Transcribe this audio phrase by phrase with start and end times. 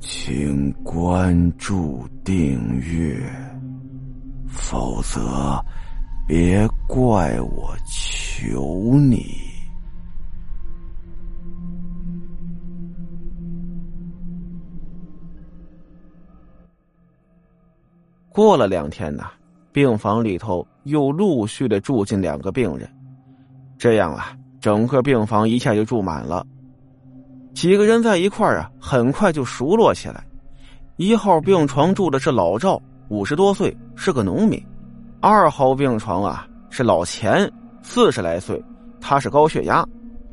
[0.00, 3.20] 请关注订阅，
[4.48, 5.62] 否则
[6.26, 9.26] 别怪我求你。
[18.32, 19.24] 过了两天呢，
[19.70, 22.90] 病房里头又陆续的住进两个病人，
[23.76, 26.46] 这样啊，整个病房一下就住满了。
[27.54, 30.24] 几个人在一块儿啊，很快就熟络起来。
[30.96, 34.60] 一号病床住的是老赵，五十多岁，是个农民；
[35.20, 37.50] 二号病床啊是老钱，
[37.82, 38.62] 四十来岁，
[39.00, 39.84] 他是高血压，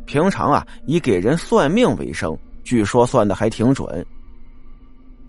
[0.05, 4.05] 平常啊以给人算命为生，据说算的还挺准。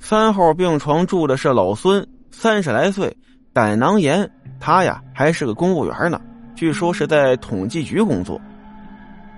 [0.00, 3.16] 三号病床住的是老孙，三十来岁，
[3.52, 4.30] 胆囊炎，
[4.61, 6.20] 他呀还是个公务员呢，
[6.55, 8.41] 据说是在统计局工作。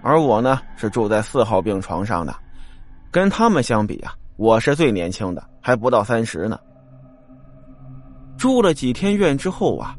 [0.03, 2.35] 而我呢，是住在四号病床上的，
[3.11, 6.59] 跟他们相比啊，我是最年轻的，还不到三十呢。
[8.39, 9.95] 住了几天院之后啊，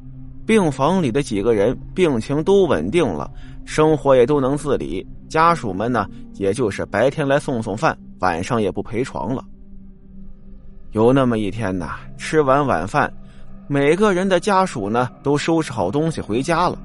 [0.46, 3.30] 病房里的几个人病情都稳定了，
[3.66, 9.44] 生活也都能自理，家属们呢，也就是白天来送送饭，晚上也不陪床了。
[10.94, 13.14] 有那么一天呐，吃完晚饭，
[13.68, 16.78] 每个人的家属呢，都收拾好东西回家了。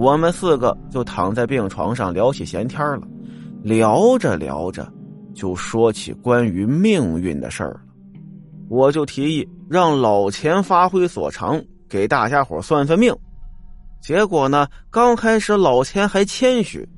[0.00, 3.02] 我们四个就躺在病床上聊起闲天了，
[3.62, 4.90] 聊着聊着，
[5.34, 7.80] 就说起关于命运的事儿了。
[8.70, 13.14] 我就提议让老钱发挥所长，给大家伙算算命。
[14.00, 16.88] 结果呢，刚开始老钱还谦虚，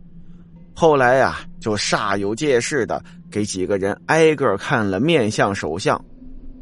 [0.73, 6.01] 后来呀，就煞有介事的给几个人挨个看了面相、手相。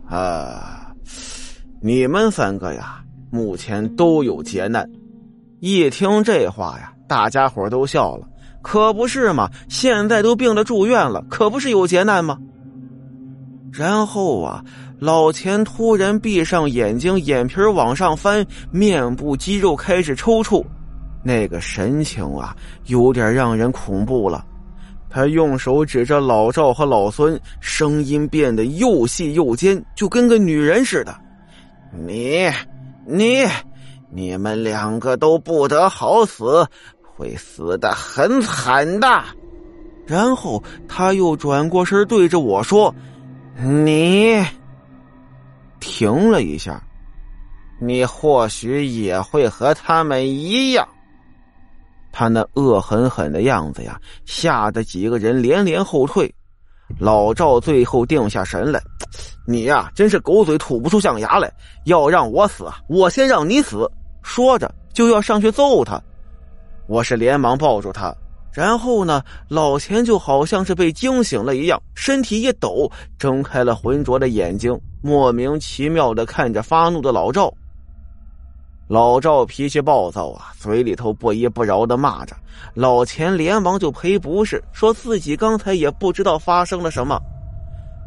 [0.08, 0.90] 啊，
[1.82, 4.90] 你们三个呀，目前都有劫难。
[5.60, 8.26] 一听这话呀，大家伙都笑了。
[8.62, 12.38] 可不是嘛，现在都病得住院了，可不是有劫难吗？
[13.72, 14.64] 然后啊，
[14.98, 20.64] 老钱突然闭上眼睛，眼皮往上翻，面部肌肉开始抽搐，
[21.22, 22.56] 那个神情啊，
[22.86, 24.44] 有点让人恐怖了。
[25.08, 31.14] 他用手指着老赵和老孙，声音变得又细又尖，就跟个女人似的
[32.06, 32.50] ：“你，
[33.06, 33.44] 你。”
[34.12, 36.66] 你们两个都不得好死，
[37.02, 39.22] 会死的很惨的。
[40.06, 42.92] 然后他又转过身对着我说
[43.56, 44.44] ：“你
[45.78, 46.82] 停了一下，
[47.80, 50.86] 你或许也会和他们一样。”
[52.10, 56.34] 他那恶狠狠的样子呀，吓得几个人连连后退。
[56.98, 58.82] 老赵最后定下神来
[59.46, 61.48] ：“你呀，真是狗嘴吐不出象牙来。
[61.84, 63.88] 要让我死，我先让你死。”
[64.30, 66.00] 说着就要上去揍他，
[66.86, 68.14] 我是连忙抱住他，
[68.52, 72.88] 然后呢，老钱就好像是被惊醒了一样，身体一抖，
[73.18, 77.52] 睁开了浑浊的眼睛，莫名其妙的看着发怒的老赵。
[78.86, 82.36] 老赵脾气暴躁啊，嘴里头不依不饶的骂着，
[82.74, 87.20] 老钱连忙就赔不是，说自己刚才也不知道发生了什么，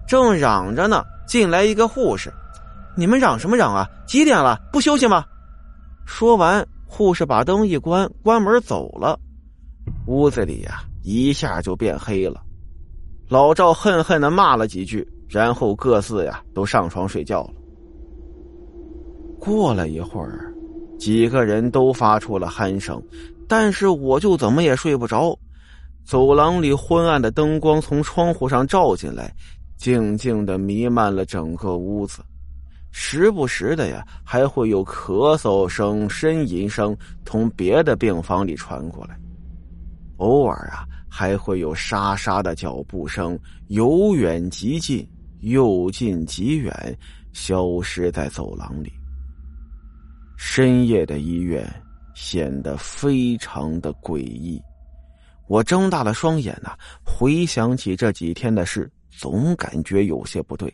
[0.07, 2.33] 正嚷着呢，进来一个护士，
[2.95, 3.85] 你们嚷什么嚷啊？
[4.07, 4.57] 几点了？
[4.72, 5.25] 不休息吗？
[6.06, 9.19] 说完，护士把灯一关，关门走了。
[10.08, 12.41] 屋子里呀，一下就变黑了。
[13.30, 17.53] 老赵恨恨的骂了几句，然后各自呀都上床睡觉了。
[19.40, 20.53] 过了一会儿，
[21.00, 23.02] 几个人都发出了鼾声，
[23.47, 25.38] 但是我就怎么也睡不着。
[26.06, 29.34] 走廊里昏暗的灯光从窗户上照进来，
[29.78, 32.22] 静静的弥漫了整个屋子。
[32.96, 36.96] 时不时的呀，还会有咳嗽声、呻吟声
[37.26, 39.20] 从别的病房里传过来。
[40.18, 43.38] 偶尔啊，还会有沙沙的脚步声，
[43.70, 45.06] 由远及近，
[45.40, 46.72] 又近及远，
[47.34, 48.94] 消失在走廊里。
[50.38, 51.68] 深夜的医院
[52.14, 54.62] 显得非常的诡异。
[55.48, 60.72] 我睁大了双眼呐，回想起这几天的事，总感觉有些不对。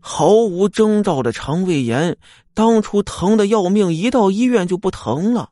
[0.00, 2.16] 毫无征兆的肠胃炎，
[2.54, 5.50] 当初疼的要命，一到医院就不疼了。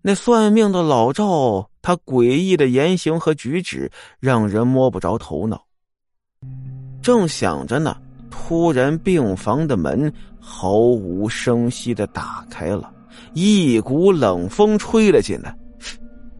[0.00, 3.90] 那算命的老赵，他诡异的言行和举止
[4.20, 5.64] 让人摸不着头脑。
[7.02, 7.96] 正想着呢，
[8.30, 12.92] 突然病房的门毫无声息的打开了，
[13.34, 15.54] 一股冷风吹了进来。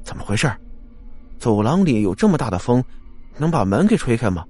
[0.03, 0.51] 怎么回事？
[1.39, 2.83] 走廊里有这么大的风，
[3.37, 4.45] 能把门给吹开吗？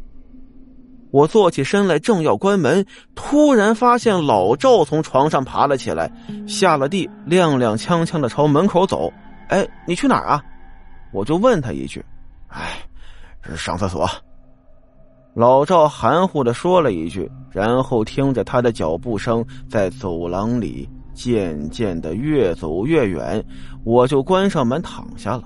[1.10, 2.84] 我坐起身来，正要关门，
[3.14, 6.10] 突然发现老赵从床上爬了起来，
[6.46, 9.12] 下了地，踉踉跄跄的朝门口走。
[9.48, 10.42] 哎，你去哪儿啊？
[11.12, 12.04] 我就问他一句。
[12.48, 12.78] 哎，
[13.56, 14.08] 上厕所。
[15.34, 23.42] 老赵含糊的说了一句，然后听着他的脚步声在走廊里渐渐的越走越远，
[23.84, 25.44] 我就关上门躺下了。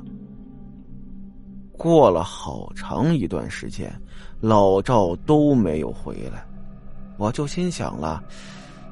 [1.82, 3.93] 过了好长一段时间，
[4.40, 6.46] 老赵都没有回来，
[7.17, 8.23] 我就心想了，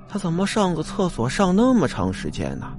[0.09, 2.73] 他怎么上个厕所上那么长时间呢？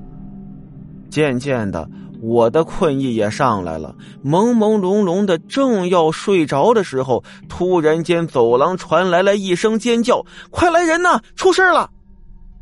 [1.10, 1.90] 渐渐的。
[2.22, 11.22] 我的困意也上来了，朦朦胧胧的，正要睡着的时候，突然间走廊传来了一声尖叫：“快来人呐！
[11.38, 11.90] 出事了！”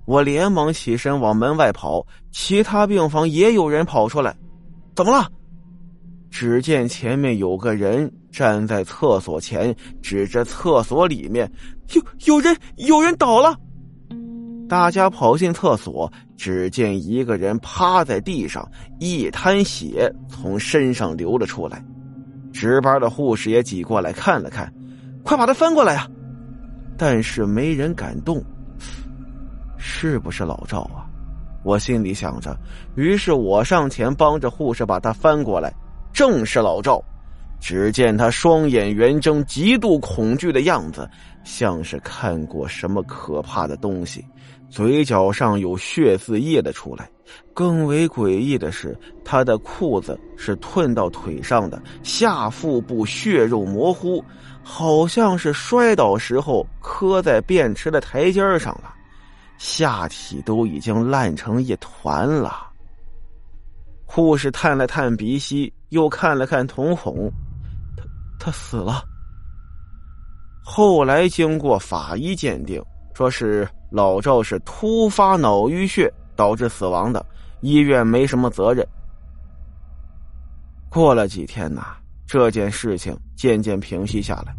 [0.05, 4.37] 我连忙起身往门外跑，其他病房也有人跑出来。
[4.95, 5.27] 怎么了？
[6.29, 11.51] 只见前面有个人站在厕所前，指着厕所里面，
[11.93, 13.55] 有有人，有人倒了。
[14.67, 21.83] 大家跑进厕所，只见一个人趴在地上，一滩血从身上流了出来。
[22.53, 24.71] 值班的护士也挤过来看了看，
[25.23, 26.07] 快把他翻过来呀！
[26.97, 28.43] 但是没人敢动。
[29.77, 31.07] 是不是老赵啊？
[31.63, 32.55] 我心里想着，
[32.95, 35.73] 于是我上前帮着护士把他翻过来，
[36.19, 37.01] 正是老赵。
[37.61, 41.09] 只见他双眼圆睁，极度恐惧的样子，
[41.45, 44.25] 像是看过什么可怕的东西。
[44.69, 47.09] 嘴角上有血渍溢了出来，
[47.53, 54.21] 更为诡异的是，他的裤子是褪到腿上的，下腹部血肉模糊，
[54.61, 58.93] 好像是摔倒时候磕在便池的台阶上了，
[59.57, 62.67] 下体都已经烂成一团了。
[64.05, 67.31] 护士探了探鼻息，又看了看瞳孔，
[67.95, 68.03] 他
[68.39, 69.03] 他死了。
[70.63, 72.83] 后来经过法医鉴定，
[73.13, 73.67] 说是。
[73.91, 77.25] 老赵是突发脑淤血导致死亡的，
[77.61, 78.87] 医院没什么责任。
[80.91, 81.97] 过了几天呐，
[82.27, 84.55] 这件事情渐渐平息下来，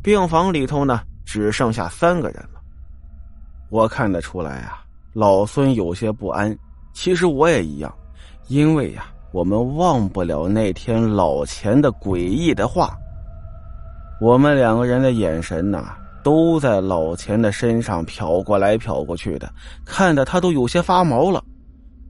[0.00, 2.60] 病房里头呢只剩下三个人了。
[3.68, 6.56] 我看得出来啊，老孙有些不安。
[6.92, 7.92] 其实我也一样，
[8.46, 12.96] 因为呀，我们忘不了那天老钱的诡异的话。
[14.20, 15.94] 我们两个人的眼神呐。
[16.20, 19.50] 都在老钱的身上瞟过来瞟过去的，
[19.86, 21.42] 看得他都有些发毛了。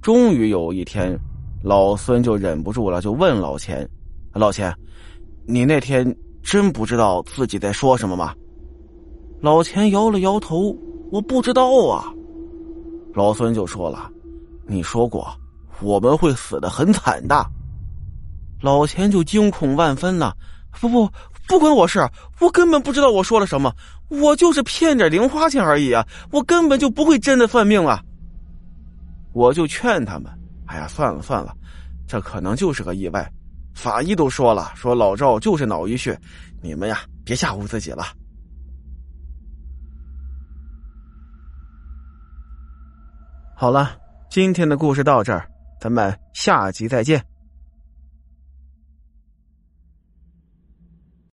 [0.00, 1.16] 终于有一天，
[1.62, 3.88] 老孙就忍不住了，就问老钱
[4.34, 4.74] ：“老钱，
[5.46, 8.34] 你那天真不知道自己在说什么吗？”
[9.40, 10.76] 老钱摇了摇头
[11.12, 12.12] ：“我不知道啊。”
[13.14, 14.10] 老孙就说了
[14.66, 15.28] ：“你说过
[15.80, 17.46] 我们会死的很惨的。”
[18.62, 20.32] 老钱就惊恐万分呐
[20.80, 21.10] ：“不不，
[21.46, 22.08] 不关我事，
[22.40, 23.72] 我根本不知道我说了什么。”
[24.08, 26.02] 我就是骗点零花钱而已啊！
[26.30, 28.02] 我根本就不会真的犯命啊！
[29.34, 30.32] 我就劝他们
[30.64, 31.54] ：“哎呀，算了算了，
[32.06, 33.30] 这可能就是个意外。
[33.74, 36.18] 法医都说了，说老赵就是脑溢血，
[36.62, 38.02] 你们呀，别吓唬自己了。”
[43.54, 43.94] 好了，
[44.30, 45.46] 今天的故事到这儿，
[45.78, 47.24] 咱们下集再见。